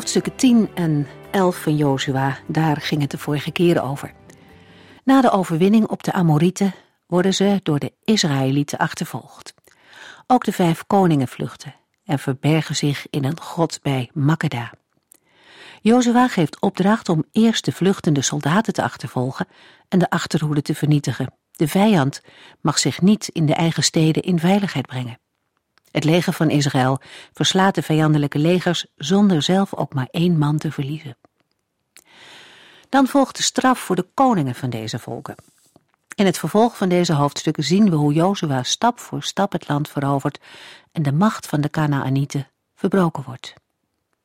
[0.00, 4.12] Hoofdstukken 10 en 11 van Jozua, daar ging het de vorige keer over.
[5.04, 6.74] Na de overwinning op de Amorieten
[7.06, 9.54] worden ze door de Israëlieten achtervolgd.
[10.26, 14.72] Ook de vijf koningen vluchten en verbergen zich in een grot bij Makkeda.
[15.80, 19.46] Jozua geeft opdracht om eerst de vluchtende soldaten te achtervolgen
[19.88, 21.34] en de achterhoede te vernietigen.
[21.50, 22.20] De vijand
[22.60, 25.18] mag zich niet in de eigen steden in veiligheid brengen.
[25.90, 27.00] Het leger van Israël
[27.32, 31.16] verslaat de vijandelijke legers zonder zelf ook maar één man te verliezen.
[32.88, 35.34] Dan volgt de straf voor de koningen van deze volken.
[36.14, 39.88] In het vervolg van deze hoofdstukken zien we hoe Jozua stap voor stap het land
[39.88, 40.40] verovert
[40.92, 43.54] en de macht van de Kanaanieten verbroken wordt.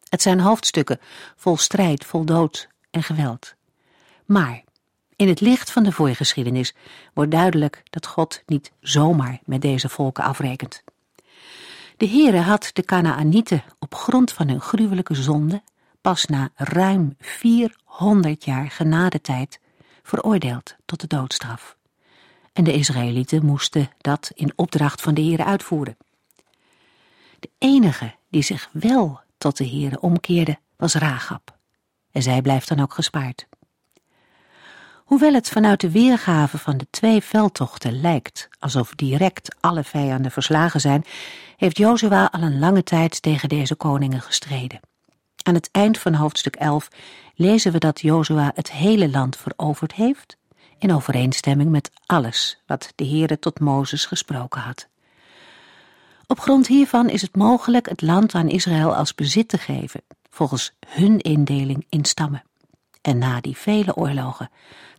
[0.10, 1.00] Het zijn hoofdstukken
[1.36, 3.54] vol strijd, vol dood en geweld.
[4.26, 4.64] Maar
[5.16, 6.74] in het licht van de voorgeschiedenis
[7.14, 10.84] wordt duidelijk dat God niet zomaar met deze volken afrekent.
[11.98, 15.64] De Heere had de Kanaanieten op grond van hun gruwelijke zonde
[16.02, 19.60] pas na ruim 400 jaar genadetijd
[20.04, 21.78] veroordeeld tot de doodstraf.
[22.54, 25.98] En de Israëlieten moesten dat in opdracht van de Heere uitvoeren.
[27.40, 31.58] De enige die zich wel tot de Heere omkeerde was Ragab.
[32.12, 33.48] En zij blijft dan ook gespaard.
[34.96, 40.82] Hoewel het vanuit de weergave van de twee veldtochten lijkt alsof direct alle vijanden verslagen
[40.82, 41.06] zijn,
[41.58, 44.80] heeft Jozua al een lange tijd tegen deze koningen gestreden.
[45.44, 46.88] Aan het eind van hoofdstuk 11
[47.36, 50.38] lezen we dat Jozua het hele land veroverd heeft,
[50.80, 54.88] in overeenstemming met alles wat de Heere tot Mozes gesproken had.
[56.28, 60.74] Op grond hiervan is het mogelijk het land aan Israël als bezit te geven, volgens
[60.88, 62.44] hun indeling in stammen.
[63.02, 64.50] En na die vele oorlogen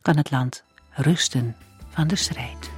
[0.03, 1.57] kan het land rusten
[1.89, 2.76] van de strijd.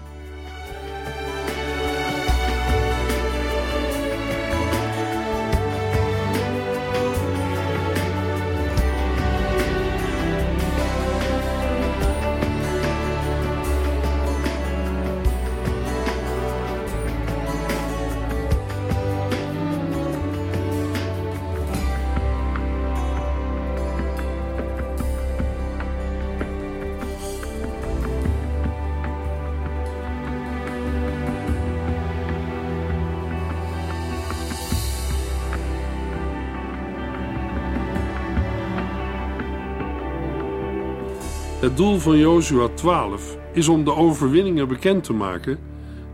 [41.68, 45.58] Het doel van Jozua 12 is om de overwinningen bekend te maken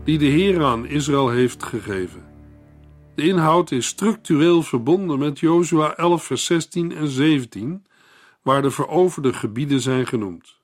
[0.03, 2.25] die de Heer aan Israël heeft gegeven.
[3.15, 7.85] De inhoud is structureel verbonden met Jozua 11 vers 16 en 17,
[8.41, 10.59] waar de veroverde gebieden zijn genoemd.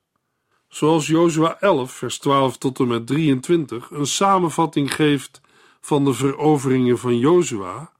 [0.68, 5.40] Zoals Jozua 11 vers 12 tot en met 23 een samenvatting geeft
[5.80, 7.92] van de veroveringen van Jozua,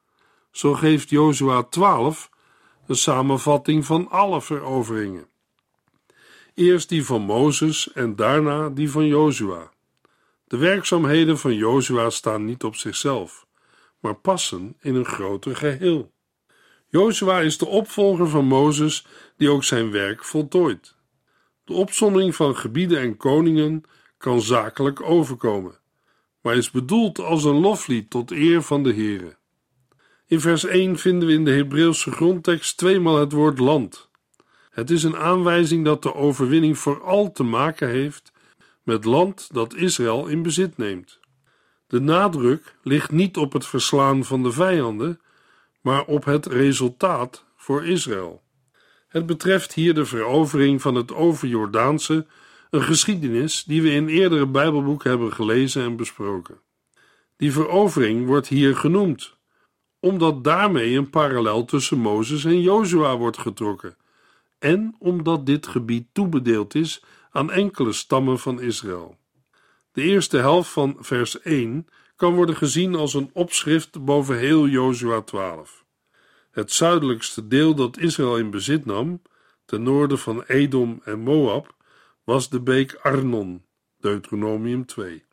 [0.51, 2.31] zo geeft Jozua 12
[2.87, 5.31] een samenvatting van alle veroveringen.
[6.55, 9.71] Eerst die van Mozes en daarna die van Jozua.
[10.45, 13.47] De werkzaamheden van Jozua staan niet op zichzelf,
[14.01, 16.13] maar passen in een groter geheel.
[16.89, 20.97] Jozua is de opvolger van Mozes die ook zijn werk voltooit.
[21.65, 23.85] De opsomming van gebieden en koningen
[24.19, 25.79] kan zakelijk overkomen,
[26.41, 29.37] maar is bedoeld als een loflied tot eer van de Heere.
[30.27, 34.11] In vers 1 vinden we in de Hebreeuwse grondtekst tweemaal het woord land.
[34.73, 38.33] Het is een aanwijzing dat de overwinning vooral te maken heeft
[38.83, 41.21] met land dat Israël in bezit neemt.
[41.87, 45.21] De nadruk ligt niet op het verslaan van de vijanden,
[45.81, 48.43] maar op het resultaat voor Israël.
[49.09, 52.27] Het betreft hier de verovering van het overjordaanse,
[52.71, 56.61] een geschiedenis die we in eerdere Bijbelboeken hebben gelezen en besproken.
[57.37, 59.37] Die verovering wordt hier genoemd,
[60.01, 63.97] omdat daarmee een parallel tussen Mozes en Jozua wordt getrokken
[64.63, 69.17] en omdat dit gebied toebedeeld is aan enkele stammen van Israël.
[69.93, 71.87] De eerste helft van vers 1
[72.17, 75.85] kan worden gezien als een opschrift boven heel Jozua 12.
[76.51, 79.23] Het zuidelijkste deel dat Israël in bezit nam,
[79.65, 81.75] ten noorden van Edom en Moab,
[82.25, 83.65] was de beek Arnon,
[84.01, 85.25] Deuteronomium 2.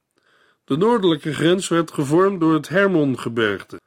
[0.63, 3.81] De noordelijke grens werd gevormd door het Hermongebergte.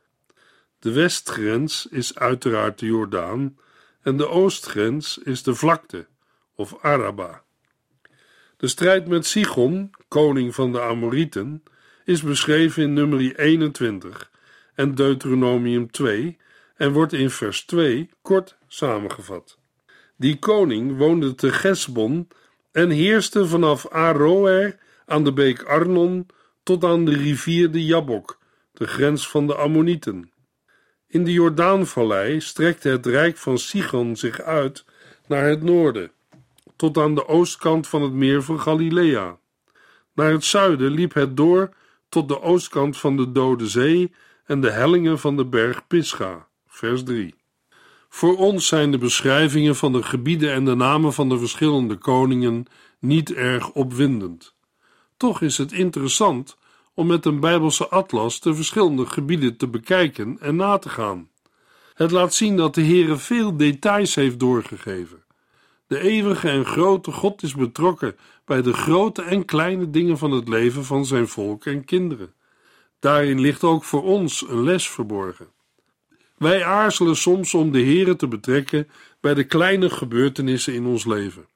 [0.79, 3.57] De westgrens is uiteraard de Jordaan
[4.03, 6.07] en de oostgrens is de vlakte
[6.55, 7.43] of Araba.
[8.57, 11.63] De strijd met Sigon, koning van de Amorieten,
[12.05, 14.31] is beschreven in nummer 21
[14.75, 16.39] en Deuteronomium 2
[16.77, 19.59] en wordt in vers 2 kort samengevat.
[20.17, 22.29] Die koning woonde te Gesbon
[22.73, 24.77] en heerste vanaf Aroer
[25.07, 26.27] aan de beek Arnon
[26.63, 28.39] tot aan de rivier de Jabok,
[28.73, 30.32] de grens van de Ammonieten.
[31.13, 34.85] In de Jordaanvallei strekte het rijk van Sigon zich uit
[35.27, 36.11] naar het noorden,
[36.77, 39.39] tot aan de oostkant van het meer van Galilea.
[40.15, 41.75] Naar het zuiden liep het door
[42.09, 44.15] tot de oostkant van de Dode Zee
[44.45, 46.47] en de hellingen van de berg Pisga.
[46.67, 47.35] Vers 3.
[48.09, 52.67] Voor ons zijn de beschrijvingen van de gebieden en de namen van de verschillende koningen
[52.99, 54.55] niet erg opwindend.
[55.17, 56.57] Toch is het interessant
[56.95, 61.29] om met een Bijbelse atlas de verschillende gebieden te bekijken en na te gaan.
[61.95, 65.23] Het laat zien dat de Heere veel details heeft doorgegeven.
[65.87, 70.49] De eeuwige en grote God is betrokken bij de grote en kleine dingen van het
[70.49, 72.33] leven van zijn volk en kinderen.
[72.99, 75.49] Daarin ligt ook voor ons een les verborgen.
[76.37, 78.89] Wij aarzelen soms om de Heere te betrekken
[79.21, 81.47] bij de kleine gebeurtenissen in ons leven.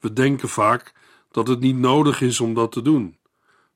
[0.00, 0.92] We denken vaak
[1.30, 3.16] dat het niet nodig is om dat te doen.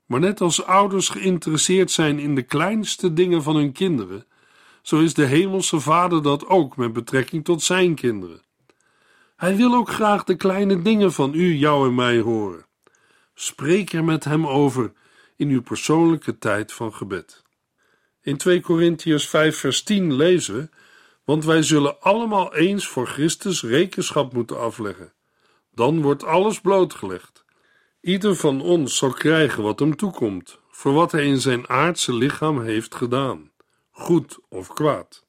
[0.09, 4.27] Maar net als ouders geïnteresseerd zijn in de kleinste dingen van hun kinderen,
[4.83, 8.43] zo is de Hemelse Vader dat ook met betrekking tot zijn kinderen.
[9.37, 12.67] Hij wil ook graag de kleine dingen van u, jou en mij horen.
[13.35, 14.93] Spreek er met hem over
[15.37, 17.43] in uw persoonlijke tijd van gebed.
[18.23, 20.69] In 2 Korintiërs 5 vers 10 lezen we,
[21.25, 25.13] want wij zullen allemaal eens voor Christus rekenschap moeten afleggen.
[25.75, 27.38] Dan wordt alles blootgelegd.
[28.09, 32.61] Ieder van ons zal krijgen wat hem toekomt, voor wat hij in zijn aardse lichaam
[32.61, 33.51] heeft gedaan,
[33.91, 35.27] goed of kwaad.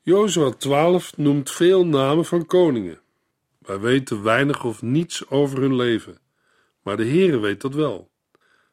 [0.00, 3.00] Jozua 12 noemt veel namen van koningen.
[3.58, 6.18] Wij weten weinig of niets over hun leven,
[6.82, 8.10] maar de Heere weet dat wel.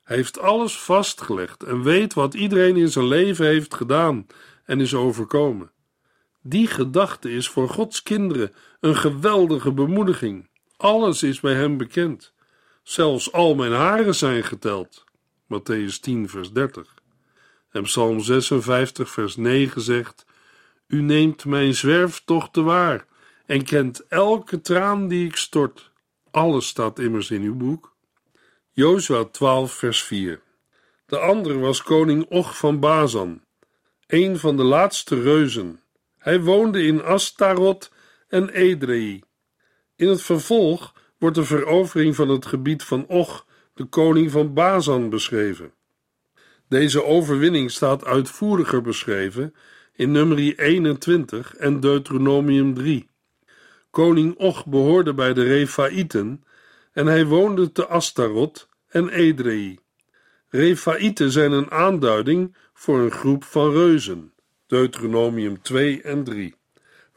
[0.03, 4.25] Hij heeft alles vastgelegd en weet wat iedereen in zijn leven heeft gedaan
[4.65, 5.71] en is overkomen.
[6.41, 10.49] Die gedachte is voor Gods kinderen een geweldige bemoediging.
[10.77, 12.35] Alles is bij hem bekend.
[12.87, 15.03] Zelfs al mijn haren zijn geteld.
[15.53, 16.93] Matthäus 10, vers 30.
[17.71, 20.25] En Psalm 56, vers 9 zegt:
[20.87, 23.05] U neemt mijn zwerftochten waar
[23.45, 25.91] en kent elke traan die ik stort.
[26.31, 27.95] Alles staat immers in uw boek.
[28.71, 30.41] Jozua 12, vers 4.
[31.05, 33.41] De andere was koning Och van Bazan,
[34.07, 35.79] een van de laatste reuzen.
[36.17, 37.91] Hij woonde in Astarot
[38.27, 39.23] en Edrei.
[39.95, 45.09] In het vervolg wordt de verovering van het gebied van Och, de koning van Bazan,
[45.09, 45.73] beschreven.
[46.69, 49.55] Deze overwinning staat uitvoeriger beschreven
[49.93, 53.09] in nummer 21 en Deuteronomium 3.
[53.89, 56.43] Koning Och behoorde bij de Refaïten
[56.91, 59.79] en hij woonde te Astarot en Edrei.
[60.49, 64.33] Refaïten zijn een aanduiding voor een groep van reuzen,
[64.67, 66.55] Deuteronomium 2 en 3,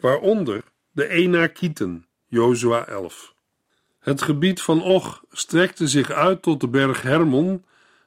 [0.01, 3.35] waaronder de Enakieten, Jozua 11.
[4.01, 7.65] Het gebied van Och strekte zich uit tot de berg Hermon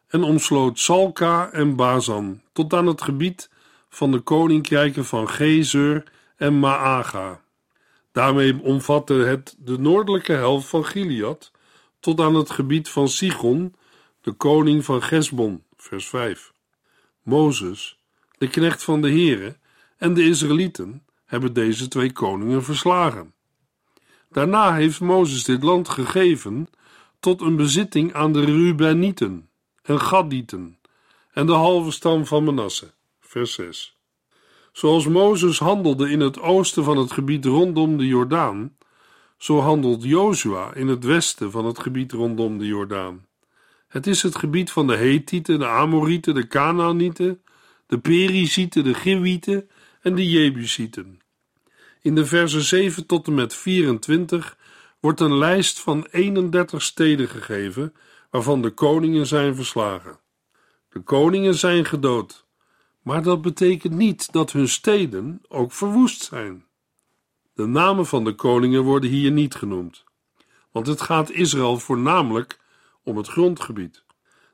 [0.07, 3.49] en omsloot Salka en Bazan tot aan het gebied
[3.89, 6.03] van de koninkrijken van Gezer
[6.35, 7.41] en Maaga.
[8.11, 11.51] Daarmee omvatte het de noordelijke helft van Gilead
[11.99, 13.75] tot aan het gebied van Sigon,
[14.21, 16.53] de koning van Gesbon, vers 5.
[17.21, 17.99] Mozes,
[18.37, 19.55] de knecht van de Here,
[19.97, 23.32] en de Israëlieten hebben deze twee koningen verslagen.
[24.33, 26.67] Daarna heeft Mozes dit land gegeven
[27.19, 29.49] tot een bezitting aan de Rubenieten
[29.83, 30.77] en Gadieten
[31.33, 32.91] en de halve stam van Manasse.
[33.19, 33.97] Vers 6.
[34.71, 38.77] Zoals Mozes handelde in het oosten van het gebied rondom de Jordaan,
[39.37, 43.25] zo handelt Jozua in het westen van het gebied rondom de Jordaan.
[43.87, 47.41] Het is het gebied van de Hethieten, de Amorieten, de Canaanieten,
[47.87, 49.69] de Perizieten, de Giwieten
[50.01, 51.21] en de Jebusieten.
[52.03, 54.57] In de versen 7 tot en met 24
[54.99, 57.93] wordt een lijst van 31 steden gegeven
[58.29, 60.19] waarvan de koningen zijn verslagen.
[60.89, 62.45] De koningen zijn gedood,
[63.01, 66.65] maar dat betekent niet dat hun steden ook verwoest zijn.
[67.53, 70.03] De namen van de koningen worden hier niet genoemd,
[70.71, 72.59] want het gaat Israël voornamelijk
[73.03, 74.03] om het grondgebied.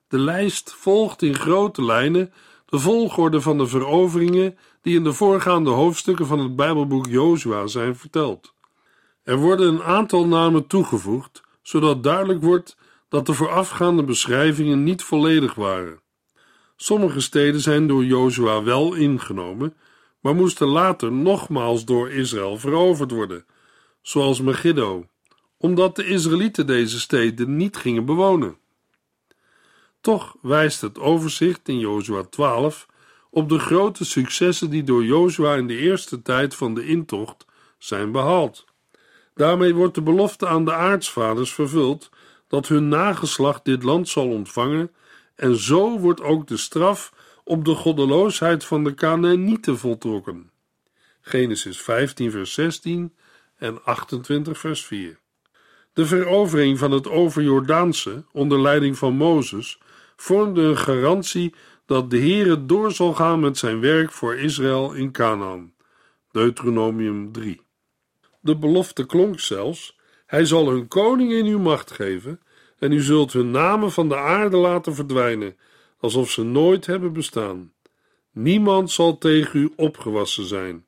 [0.08, 2.34] De lijst volgt in grote lijnen
[2.66, 7.96] de volgorde van de veroveringen die in de voorgaande hoofdstukken van het Bijbelboek Jozua zijn
[7.96, 8.54] verteld.
[9.24, 12.78] Er worden een aantal namen toegevoegd, zodat duidelijk wordt
[13.10, 16.02] dat de voorafgaande beschrijvingen niet volledig waren.
[16.76, 19.74] Sommige steden zijn door Jozua wel ingenomen,
[20.20, 23.46] maar moesten later nogmaals door Israël veroverd worden,
[24.02, 25.06] zoals Megiddo,
[25.58, 28.58] omdat de Israëlieten deze steden niet gingen bewonen.
[30.02, 32.88] Toch wijst het overzicht in Jozua 12
[33.30, 37.46] op de grote successen die door Jozua in de eerste tijd van de intocht
[37.78, 38.66] zijn behaald.
[39.34, 42.10] Daarmee wordt de belofte aan de aartsvaders vervuld
[42.48, 44.92] dat hun nageslacht dit land zal ontvangen,
[45.36, 50.52] en zo wordt ook de straf op de goddeloosheid van de Canaanieten voltrokken.
[51.22, 53.14] Genesis 15, vers 16
[53.58, 55.20] en 28, vers 4.
[55.94, 59.80] De verovering van het overjordaanse onder leiding van Mozes
[60.16, 61.54] vormde een garantie
[61.90, 65.74] dat de Heere door zal gaan met zijn werk voor Israël in Canaan.
[66.32, 67.62] Deuteronomium 3.
[68.40, 72.42] De belofte klonk zelfs: Hij zal hun koning in uw macht geven,
[72.80, 75.58] en u zult hun namen van de aarde laten verdwijnen,
[76.00, 77.74] alsof ze nooit hebben bestaan.
[78.32, 80.86] Niemand zal tegen u opgewassen zijn.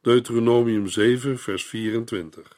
[0.00, 2.56] Deuteronomium 7, vers 24.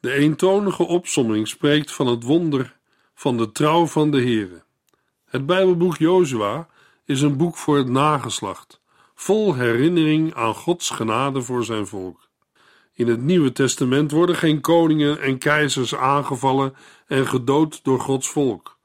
[0.00, 2.76] De eentonige opsomming spreekt van het wonder
[3.14, 4.62] van de trouw van de Heere.
[5.24, 6.68] Het Bijbelboek Jozua
[7.04, 8.80] is een boek voor het nageslacht,
[9.14, 12.28] vol herinnering aan Gods genade voor zijn volk.
[12.92, 16.74] In het Nieuwe Testament worden geen koningen en keizers aangevallen
[17.06, 18.78] en gedood door Gods volk,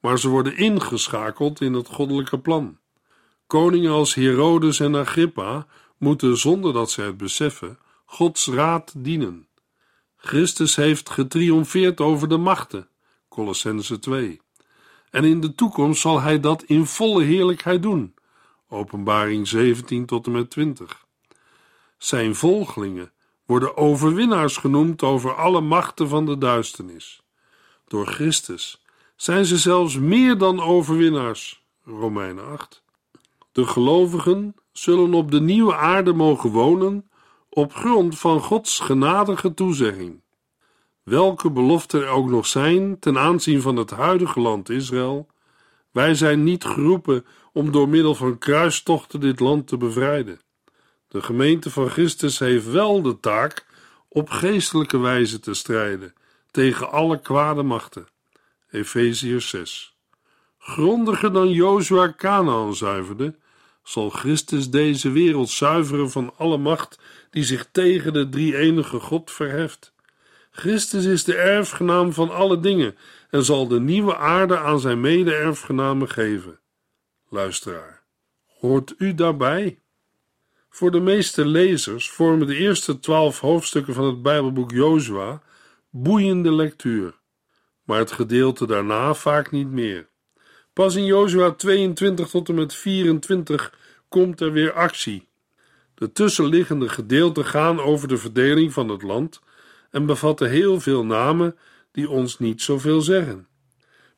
[0.00, 2.78] maar ze worden ingeschakeld in het goddelijke plan.
[3.46, 5.66] Koningen als Herodes en Agrippa
[5.98, 9.48] moeten zonder dat ze het beseffen Gods raad dienen.
[10.16, 12.88] Christus heeft getriomfeerd over de machten,
[13.28, 14.40] Colossense 2.
[15.10, 18.14] En in de toekomst zal hij dat in volle heerlijkheid doen,
[18.68, 21.06] Openbaring 17 tot en met 20.
[21.98, 23.12] Zijn volgelingen
[23.46, 27.22] worden overwinnaars genoemd over alle machten van de duisternis.
[27.86, 28.82] Door Christus
[29.16, 31.64] zijn ze zelfs meer dan overwinnaars.
[31.84, 32.82] Romeinen 8.
[33.52, 37.10] De gelovigen zullen op de nieuwe aarde mogen wonen
[37.48, 40.20] op grond van Gods genadige toezegging.
[41.10, 45.26] Welke beloften er ook nog zijn ten aanzien van het huidige land Israël,
[45.90, 50.40] wij zijn niet geroepen om door middel van kruistochten dit land te bevrijden.
[51.08, 53.66] De gemeente van Christus heeft wel de taak
[54.08, 56.14] op geestelijke wijze te strijden
[56.50, 58.06] tegen alle kwade machten.
[58.70, 59.96] Efeziërs 6.
[60.58, 63.34] Grondiger dan Jozua Canaan zuiverde,
[63.82, 66.98] zal Christus deze wereld zuiveren van alle macht
[67.30, 69.92] die zich tegen de drie-enige God verheft.
[70.50, 72.96] Christus is de erfgenaam van alle dingen
[73.30, 76.60] en zal de nieuwe aarde aan zijn mede-erfgenamen geven.
[77.28, 78.02] Luisteraar,
[78.46, 79.78] hoort u daarbij?
[80.70, 85.42] Voor de meeste lezers vormen de eerste twaalf hoofdstukken van het Bijbelboek Jozua
[85.90, 87.14] boeiende lectuur,
[87.84, 90.08] maar het gedeelte daarna vaak niet meer.
[90.72, 93.74] Pas in Jozua 22 tot en met 24
[94.08, 95.28] komt er weer actie.
[95.94, 99.40] De tussenliggende gedeelten gaan over de verdeling van het land
[99.90, 101.58] en bevatten heel veel namen
[101.92, 103.48] die ons niet zoveel zeggen.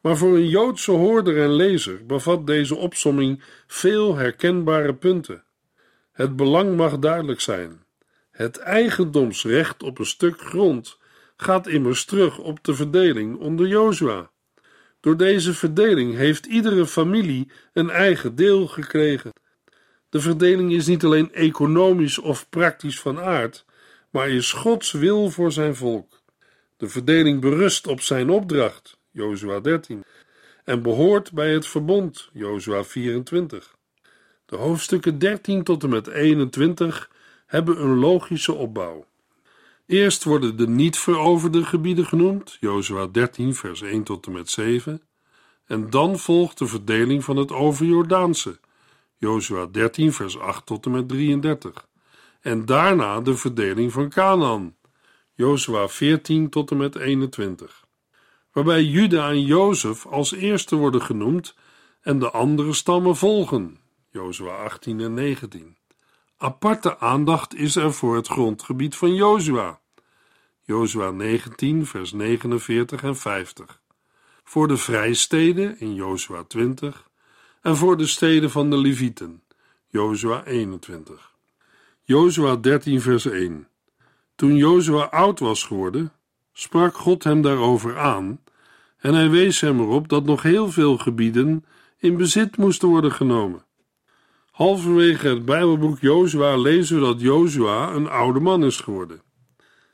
[0.01, 5.45] Maar voor een Joodse hoorder en lezer bevat deze opsomming veel herkenbare punten.
[6.13, 7.85] Het belang mag duidelijk zijn.
[8.31, 10.99] Het eigendomsrecht op een stuk grond
[11.37, 14.31] gaat immers terug op de verdeling onder Jozua.
[15.01, 19.33] Door deze verdeling heeft iedere familie een eigen deel gekregen.
[20.09, 23.65] De verdeling is niet alleen economisch of praktisch van aard,
[24.13, 26.21] maar is Gods wil voor zijn volk.
[26.77, 30.05] De verdeling berust op zijn opdracht, Jozua 13,
[30.65, 33.77] en behoort bij het verbond, Jozua 24.
[34.47, 37.11] De hoofdstukken 13 tot en met 21
[37.47, 39.07] hebben een logische opbouw.
[39.87, 45.03] Eerst worden de niet veroverde gebieden genoemd, Jozua 13, vers 1 tot en met 7,
[45.67, 48.61] en dan volgt de verdeling van het overjordaanse,
[49.17, 51.87] Jozua 13, vers 8 tot en met 33,
[52.43, 54.77] en daarna de verdeling van Canaan,
[55.35, 57.85] Jozua 14 tot en met 21,
[58.53, 61.55] waarbij Juda en Jozef als eerste worden genoemd
[62.01, 63.79] en de andere stammen volgen,
[64.11, 65.77] Jozua 18 en 19.
[66.37, 69.81] Aparte aandacht is er voor het grondgebied van Jozua,
[70.61, 73.81] Jozua 19, vers 49 en 50,
[74.45, 77.09] voor de vrijsteden in Jozua 20
[77.61, 79.43] en voor de steden van de Levieten,
[79.87, 81.32] Jozua 21.
[82.05, 83.69] Jozua 13, vers 1.
[84.35, 86.13] Toen Jozua oud was geworden,
[86.53, 88.41] sprak God hem daarover aan
[88.99, 91.65] en hij wees hem erop dat nog heel veel gebieden
[91.99, 93.65] in bezit moesten worden genomen.
[94.51, 99.23] Halverwege het Bijbelboek Jozua lezen we dat Jozua een oude man is geworden.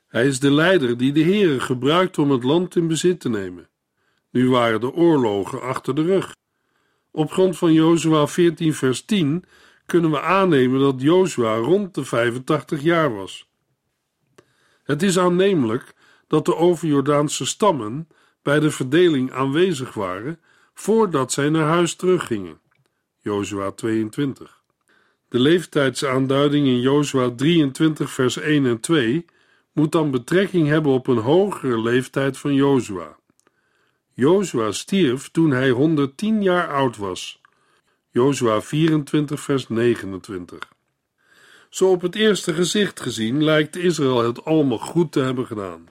[0.07, 3.69] Hij is de leider die de Heere gebruikt om het land in bezit te nemen.
[4.31, 6.35] Nu waren de oorlogen achter de rug.
[7.11, 9.43] Op grond van Jozua 14 vers 10
[9.89, 13.49] kunnen we aannemen dat Jozua rond de 85 jaar was.
[14.83, 15.93] Het is aannemelijk
[16.27, 18.07] dat de overjordaanse stammen
[18.41, 20.39] bij de verdeling aanwezig waren
[20.73, 22.59] voordat zij naar huis teruggingen.
[23.17, 24.61] Jozua 22.
[25.29, 29.25] De leeftijdsaanduiding in Jozua 23 vers 1 en 2
[29.71, 33.17] moet dan betrekking hebben op een hogere leeftijd van Jozua.
[34.13, 37.38] Jozua stierf toen hij 110 jaar oud was.
[38.11, 40.59] Jozua 24 vers 29.
[41.69, 45.87] Zo op het eerste gezicht gezien lijkt Israël het allemaal goed te hebben gedaan.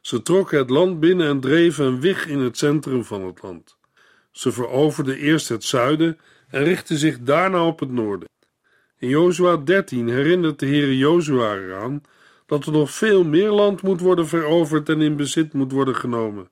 [0.00, 3.76] Ze trokken het land binnen en dreven een wig in het centrum van het land.
[4.30, 8.28] Ze veroverden eerst het zuiden en richtten zich daarna op het noorden.
[8.98, 12.02] In Jozua 13 herinnert de Heer Jozua eraan
[12.46, 16.48] dat er nog veel meer land moet worden veroverd en in bezit moet worden genomen.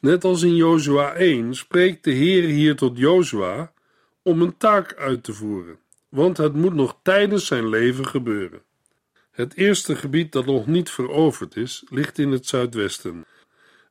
[0.00, 3.71] Net als in Jozua 1 spreekt de Heer hier tot Jozua
[4.22, 8.62] om een taak uit te voeren, want het moet nog tijdens zijn leven gebeuren.
[9.30, 13.24] Het eerste gebied dat nog niet veroverd is, ligt in het zuidwesten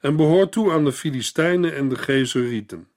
[0.02, 2.88] en behoort toe aan de Filistijnen en de Gezerieten.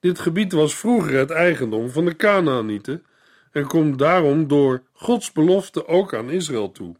[0.00, 3.04] Dit gebied was vroeger het eigendom van de Kanaanieten
[3.52, 6.96] en komt daarom door Gods belofte ook aan Israël toe.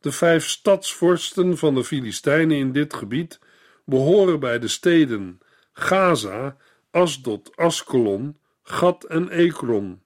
[0.00, 3.38] De vijf stadsvorsten van de Filistijnen in dit gebied
[3.84, 5.38] behoren bij de steden
[5.72, 6.56] Gaza,
[6.90, 8.38] Asdod, Askelon,
[8.70, 10.02] Gat en Ekron.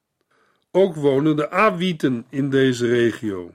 [0.71, 3.55] Ook wonen de Awieten in deze regio.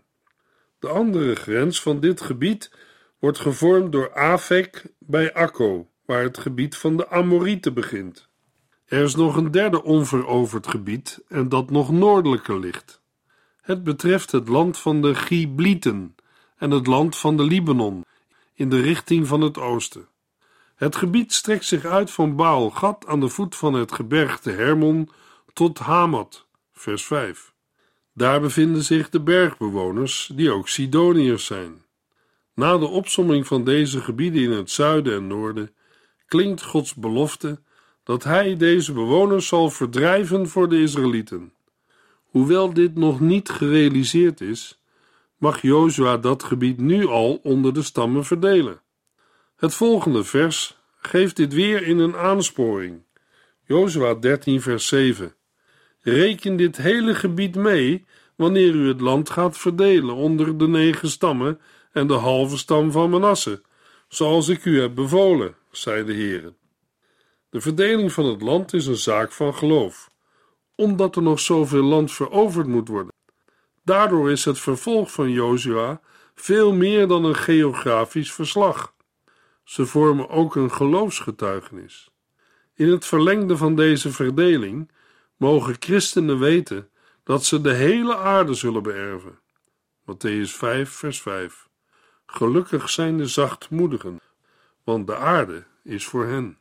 [0.79, 2.71] De andere grens van dit gebied
[3.19, 8.29] wordt gevormd door Afek bij Akko, waar het gebied van de Amorieten begint.
[8.85, 13.01] Er is nog een derde onveroverd gebied en dat nog noordelijker ligt.
[13.61, 16.15] Het betreft het land van de Giblieten
[16.57, 18.05] en het land van de Libanon
[18.53, 20.07] in de richting van het oosten.
[20.79, 25.09] Het gebied strekt zich uit van Baal Gad aan de voet van het gebergte Hermon
[25.53, 27.53] tot Hamat, vers 5.
[28.13, 31.81] Daar bevinden zich de bergbewoners, die ook Sidoniërs zijn.
[32.53, 35.75] Na de opsomming van deze gebieden in het zuiden en noorden
[36.27, 37.61] klinkt Gods belofte
[38.03, 41.53] dat Hij deze bewoners zal verdrijven voor de Israëlieten.
[42.25, 44.81] Hoewel dit nog niet gerealiseerd is,
[45.37, 48.81] mag Jozua dat gebied nu al onder de stammen verdelen.
[49.59, 53.03] Het volgende vers geeft dit weer in een aansporing.
[53.65, 55.35] Jozua 13 vers 7.
[56.01, 61.59] Reken dit hele gebied mee wanneer u het land gaat verdelen onder de negen stammen
[61.91, 63.61] en de halve stam van Manasse,
[64.07, 66.53] zoals ik u heb bevolen, zei de Heer.
[67.49, 70.09] De verdeling van het land is een zaak van geloof,
[70.75, 73.13] omdat er nog zoveel land veroverd moet worden.
[73.83, 76.01] Daardoor is het vervolg van Jozua
[76.35, 78.97] veel meer dan een geografisch verslag.
[79.69, 82.09] Ze vormen ook een geloofsgetuigenis.
[82.73, 84.91] In het verlengde van deze verdeling
[85.37, 86.89] mogen christenen weten
[87.23, 89.39] dat ze de hele aarde zullen beërven.
[90.01, 91.67] Matthäus 5, vers 5.
[92.25, 94.19] Gelukkig zijn de zachtmoedigen,
[94.83, 96.57] want de aarde is voor hen.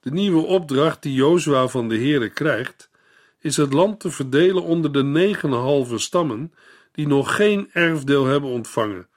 [0.00, 2.90] De nieuwe opdracht die Jozua van de Heere krijgt,
[3.40, 6.52] is het land te verdelen onder de negen halve stammen
[6.92, 9.08] die nog geen erfdeel hebben ontvangen,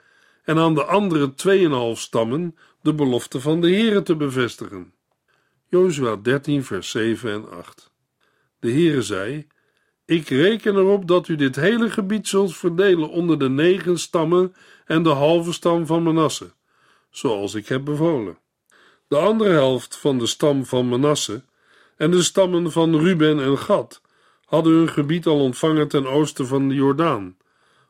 [0.44, 4.94] en aan de andere tweeënhalf stammen de belofte van de Heere te bevestigen.
[5.68, 7.92] Jozua 13 vers 7 en 8
[8.60, 9.48] De Heere zei,
[10.06, 15.04] ik reken erop dat u dit hele gebied zult verdelen onder de negen stammen en
[15.04, 16.52] de halve stam van Manasse,
[17.10, 18.38] zoals ik heb bevolen.
[19.08, 21.44] De andere helft van de stam van Manasse
[21.98, 24.02] en de stammen van Ruben en Gad
[24.46, 27.38] hadden hun gebied al ontvangen ten oosten van de Jordaan,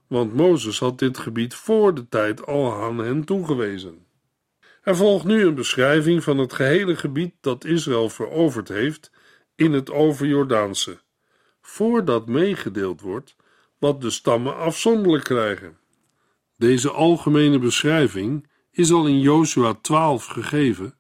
[0.08, 4.08] want Mozes had dit gebied voor de tijd al aan hen toegewezen.
[4.90, 9.12] Er volgt nu een beschrijving van het gehele gebied dat Israël veroverd heeft
[9.56, 11.00] in het overjordaanse,
[11.62, 13.36] voordat meegedeeld wordt
[13.78, 15.78] wat de stammen afzonderlijk krijgen.
[16.56, 20.98] Deze algemene beschrijving is al in Jozua 12 gegeven,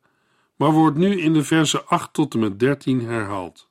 [0.55, 3.69] maar wordt nu in de versen 8 tot en met 13 herhaald.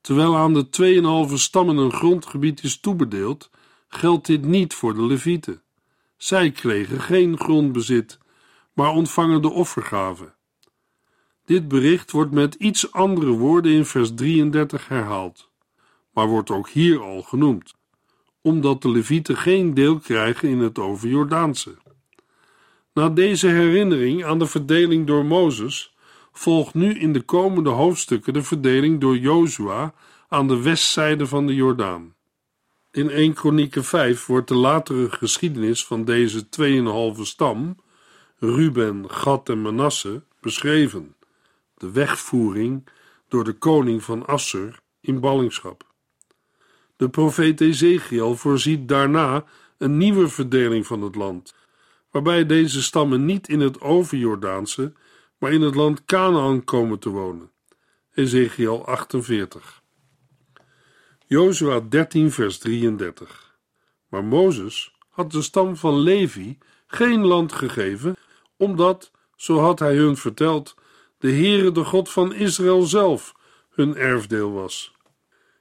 [0.00, 3.50] Terwijl aan de 2,5 stammen een grondgebied is toebedeeld,
[3.88, 5.62] geldt dit niet voor de Levieten.
[6.16, 8.18] Zij kregen geen grondbezit,
[8.80, 10.34] maar ontvangen de offergave.
[11.44, 15.50] Dit bericht wordt met iets andere woorden in vers 33 herhaald,
[16.12, 17.74] maar wordt ook hier al genoemd,
[18.40, 21.76] omdat de Levieten geen deel krijgen in het overjordaanse.
[22.94, 25.94] Na deze herinnering aan de verdeling door Mozes
[26.32, 29.94] volgt nu in de komende hoofdstukken de verdeling door Jozua
[30.28, 32.14] aan de westzijde van de Jordaan.
[32.90, 36.46] In 1 Kronieken 5 wordt de latere geschiedenis van deze
[37.16, 37.76] 2,5 stam,
[38.40, 41.14] Ruben, Gad en Manasse, beschreven.
[41.74, 42.88] De wegvoering
[43.28, 45.86] door de koning van Assur in ballingschap.
[46.96, 49.44] De profeet Ezekiel voorziet daarna
[49.78, 51.54] een nieuwe verdeling van het land,
[52.10, 54.92] waarbij deze stammen niet in het overjordaanse,
[55.38, 57.50] maar in het land Canaan komen te wonen.
[58.14, 59.82] Ezekiel 48.
[61.26, 63.58] Jozua 13, vers 33.
[64.08, 68.16] Maar Mozes had de stam van Levi geen land gegeven,
[68.60, 70.74] omdat, zo had hij hun verteld,
[71.18, 73.34] de Heere, de God van Israël zelf,
[73.70, 74.94] hun erfdeel was.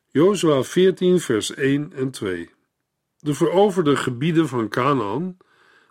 [0.08, 2.50] Jozua 14, vers 1 en 2.
[3.18, 5.38] De veroverde gebieden van Canaan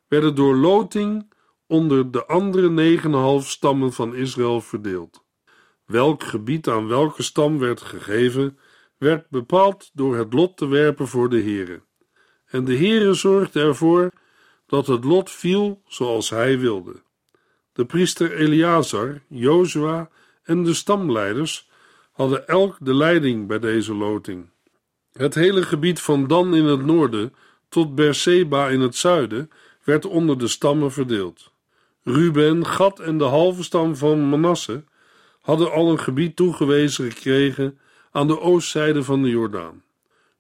[0.08, 1.32] werden door loting
[1.66, 5.24] onder de andere negen half stammen van Israël verdeeld.
[5.84, 8.58] Welk gebied aan welke stam werd gegeven,
[8.98, 11.82] werd bepaald door het lot te werpen voor de Heere.
[12.46, 14.10] En de Heere zorgde ervoor
[14.68, 17.02] dat het lot viel zoals hij wilde.
[17.72, 20.10] De priester Eleazar, Jozua
[20.42, 21.68] en de stamleiders
[22.12, 24.48] hadden elk de leiding bij deze loting.
[25.12, 27.34] Het hele gebied van Dan in het noorden
[27.68, 29.50] tot Berseba in het zuiden
[29.84, 31.52] werd onder de stammen verdeeld.
[32.02, 34.84] Ruben, Gad en de halve stam van Manasse
[35.40, 37.78] hadden al een gebied toegewezen gekregen
[38.10, 39.82] aan de oostzijde van de Jordaan.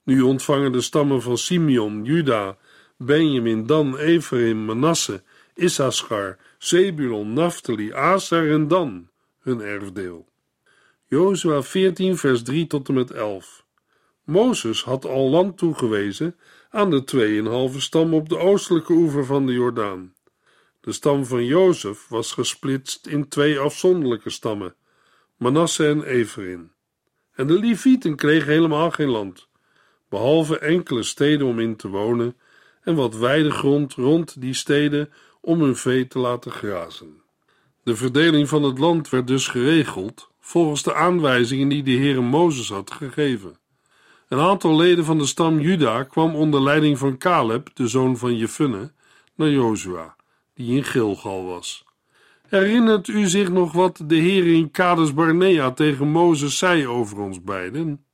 [0.02, 2.56] Nu ontvangen de stammen van Simeon, Juda,
[3.00, 5.22] Benjamin, Dan, Ephraim, Manasse,
[5.54, 9.08] Issachar, Zebulon, Naphtali, Aser en Dan
[9.38, 10.26] hun erfdeel.
[11.04, 13.64] Jozua 14 vers 3 tot en met 11
[14.24, 16.36] Mozes had al land toegewezen
[16.70, 20.14] aan de tweeënhalve stam op de oostelijke oever van de Jordaan.
[20.80, 24.74] De stam van Jozef was gesplitst in twee afzonderlijke stammen,
[25.36, 26.72] Manasse en Ephraim.
[27.34, 29.48] En de Levieten kregen helemaal geen land,
[30.08, 32.36] behalve enkele steden om in te wonen
[32.82, 35.10] en wat weidegrond rond die steden
[35.40, 37.22] om hun vee te laten grazen.
[37.82, 42.68] De verdeling van het land werd dus geregeld volgens de aanwijzingen die de Heere Mozes
[42.68, 43.58] had gegeven.
[44.28, 48.36] Een aantal leden van de stam Juda kwam onder leiding van Caleb, de zoon van
[48.36, 48.92] Jefunne,
[49.34, 50.16] naar Jozua,
[50.54, 51.84] die in Gilgal was.
[52.48, 57.42] Herinnert u zich nog wat de Heer in Kades Barnea tegen Mozes zei over ons
[57.42, 58.04] beiden?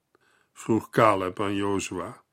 [0.52, 2.23] vroeg Caleb aan Jozua.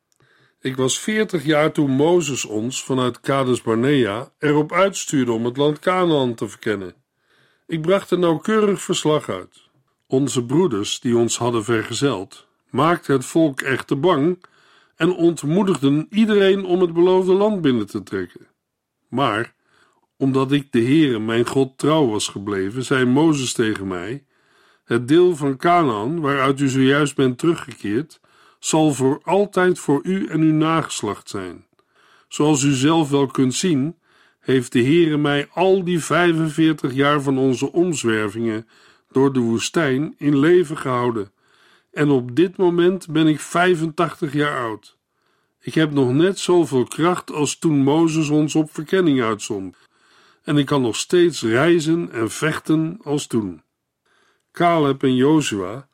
[0.62, 5.80] Ik was veertig jaar toen Mozes ons vanuit Kades Barnea erop uitstuurde om het land
[5.80, 6.93] Canaan te verkennen.
[7.67, 9.69] Ik bracht een nauwkeurig verslag uit.
[10.08, 14.43] Onze broeders, die ons hadden vergezeld, maakten het volk echter bang
[14.95, 18.47] en ontmoedigden iedereen om het beloofde land binnen te trekken.
[19.08, 19.54] Maar,
[20.17, 24.26] omdat ik de Heere, mijn God, trouw was gebleven, zei Mozes tegen mij:
[24.84, 28.19] Het deel van Canaan, waaruit u zojuist bent teruggekeerd,
[28.63, 31.65] zal voor altijd voor u en uw nageslacht zijn.
[32.28, 33.95] Zoals u zelf wel kunt zien,
[34.39, 38.67] heeft de Heere mij al die 45 jaar van onze omzwervingen
[39.12, 41.32] door de woestijn in leven gehouden.
[41.91, 44.97] En op dit moment ben ik 85 jaar oud.
[45.60, 49.78] Ik heb nog net zoveel kracht als toen Mozes ons op verkenning uitzond.
[50.43, 53.63] En ik kan nog steeds reizen en vechten als toen.
[54.52, 55.88] Caleb en Jozua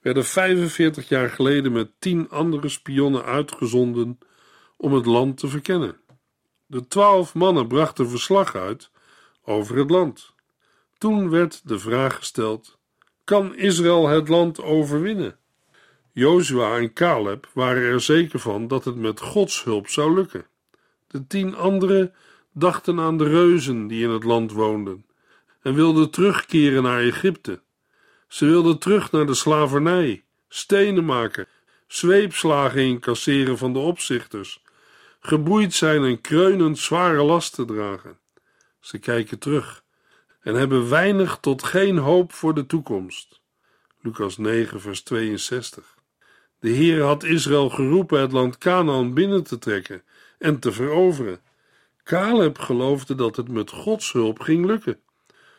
[0.00, 4.18] werden 45 jaar geleden met tien andere spionnen uitgezonden
[4.76, 6.00] om het land te verkennen.
[6.66, 8.90] De twaalf mannen brachten verslag uit
[9.42, 10.32] over het land.
[10.98, 12.78] Toen werd de vraag gesteld:
[13.24, 15.38] kan Israël het land overwinnen?
[16.12, 20.46] Jozua en Caleb waren er zeker van dat het met Gods hulp zou lukken.
[21.06, 22.14] De tien anderen
[22.52, 25.06] dachten aan de reuzen die in het land woonden
[25.62, 27.60] en wilden terugkeren naar Egypte.
[28.28, 31.46] Ze wilden terug naar de slavernij, stenen maken,
[31.86, 34.62] zweepslagen incasseren van de opzichters,
[35.20, 38.18] geboeid zijn en kreunend zware lasten dragen.
[38.80, 39.82] Ze kijken terug
[40.40, 43.40] en hebben weinig tot geen hoop voor de toekomst.
[44.00, 45.96] Lucas 9, vers 62.
[46.60, 50.02] De Heer had Israël geroepen het land Canaan binnen te trekken
[50.38, 51.40] en te veroveren.
[52.04, 55.00] Caleb geloofde dat het met Gods hulp ging lukken.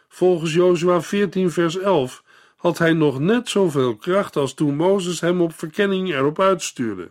[0.08, 2.24] Volgens Jozua 14, vers 11
[2.60, 7.10] had hij nog net zoveel kracht als toen Mozes hem op verkenning erop uitstuurde.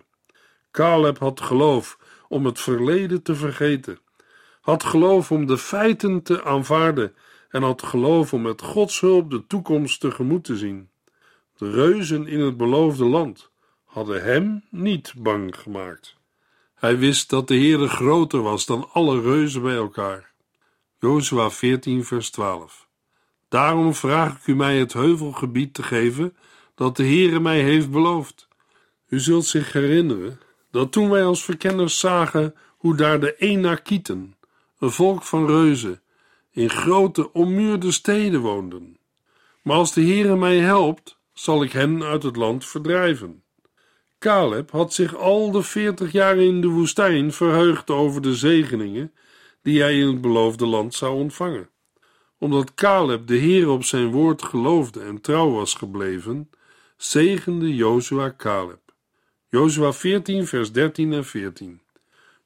[0.71, 3.99] Caleb had geloof om het verleden te vergeten,
[4.61, 7.15] had geloof om de feiten te aanvaarden
[7.49, 10.91] en had geloof om met Gods hulp de toekomst tegemoet te zien.
[11.57, 13.51] De reuzen in het beloofde land
[13.85, 16.17] hadden hem niet bang gemaakt.
[16.75, 20.33] Hij wist dat de Heere groter was dan alle reuzen bij elkaar.
[20.99, 22.88] Jozua 14 vers 12
[23.49, 26.37] Daarom vraag ik u mij het heuvelgebied te geven
[26.75, 28.49] dat de Heere mij heeft beloofd.
[29.09, 34.37] U zult zich herinneren dat toen wij als verkenners zagen hoe daar de Enakieten,
[34.79, 36.03] een volk van reuzen,
[36.51, 38.99] in grote ommuurde steden woonden.
[39.63, 43.43] Maar als de Heere mij helpt, zal ik hen uit het land verdrijven.
[44.19, 49.13] Caleb had zich al de veertig jaar in de woestijn verheugd over de zegeningen
[49.63, 51.71] die hij in het beloofde land zou ontvangen.
[52.39, 56.51] Omdat Caleb de Heer op zijn woord geloofde en trouw was gebleven,
[56.97, 58.81] zegende Jozua Caleb.
[59.49, 61.81] Jozua 14 vers 13 en 14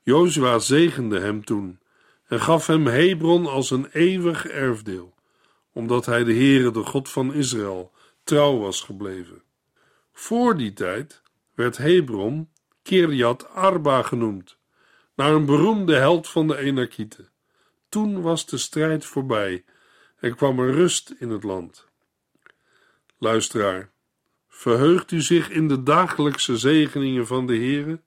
[0.02, 1.78] Jozua zegende hem toen
[2.26, 5.14] en gaf hem Hebron als een eeuwig erfdeel,
[5.72, 7.92] omdat hij de Heere, de God van Israël,
[8.24, 9.42] trouw was gebleven.
[10.12, 11.22] Voor die tijd
[11.55, 12.48] werd Hebron
[12.83, 14.57] Kirjat Arba genoemd,
[15.14, 17.31] naar een beroemde held van de Enakieten.
[17.88, 19.64] Toen was de strijd voorbij
[20.22, 21.88] en kwam er rust in het land.
[23.18, 23.90] Luisteraar,
[24.48, 28.00] verheugt u zich in de dagelijkse zegeningen van de Heere?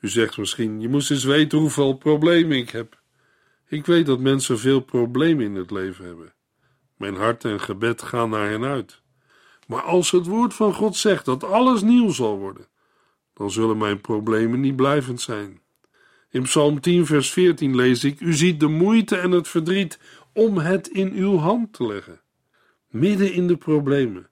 [0.00, 3.00] U zegt misschien, je moest eens weten hoeveel problemen ik heb.
[3.68, 6.34] Ik weet dat mensen veel problemen in het leven hebben.
[6.96, 9.00] Mijn hart en gebed gaan naar hen uit.
[9.66, 12.68] Maar als het woord van God zegt dat alles nieuw zal worden,
[13.34, 15.60] dan zullen mijn problemen niet blijvend zijn.
[16.30, 19.98] In Psalm 10, vers 14 lees ik: U ziet de moeite en het verdriet
[20.36, 22.20] om het in uw hand te leggen.
[22.88, 24.28] Midden in de problemen,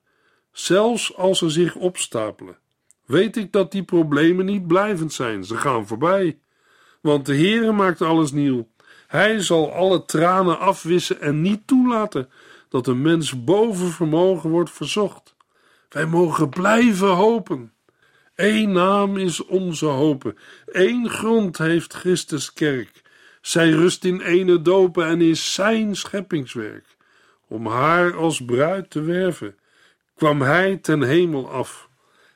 [0.51, 2.57] zelfs als ze zich opstapelen,
[3.05, 5.43] weet ik dat die problemen niet blijvend zijn.
[5.43, 6.39] Ze gaan voorbij.
[7.01, 8.67] Want de Heere maakt alles nieuw.
[9.07, 12.29] Hij zal alle tranen afwissen en niet toelaten
[12.69, 15.35] dat een mens boven vermogen wordt verzocht.
[15.89, 17.73] Wij mogen blijven hopen.
[18.35, 20.37] Eén naam is onze hopen.
[20.65, 23.03] Eén grond heeft Christus kerk.
[23.45, 26.85] Zij rust in ene dopen en is zijn scheppingswerk.
[27.47, 29.55] Om haar als bruid te werven,
[30.15, 31.89] kwam hij ten hemel af.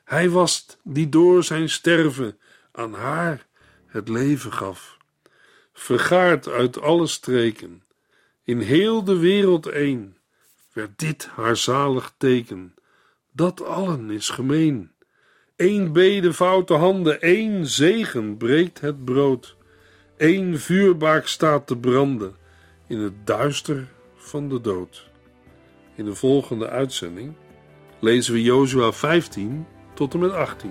[0.04, 2.38] Hij was die door zijn sterven
[2.72, 3.46] aan haar
[3.86, 4.96] het leven gaf.
[5.72, 7.82] Vergaard uit alle streken,
[8.44, 10.16] in heel de wereld één,
[10.72, 12.74] werd dit haar zalig teken.
[13.32, 14.92] Dat allen is gemeen.
[15.56, 19.58] Eén bede vouwt de handen, één zegen breekt het brood.
[20.20, 22.36] Eén vuurbaak staat te branden
[22.86, 25.10] in het duister van de dood.
[25.94, 27.32] In de volgende uitzending
[27.98, 30.70] lezen we Jozua 15 tot en met 18.